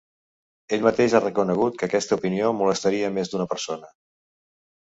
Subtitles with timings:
[0.77, 3.93] Ell mateix ha reconegut que aquesta opinió molestaria més d’una persona.